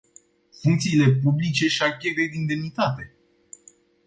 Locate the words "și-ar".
1.67-1.97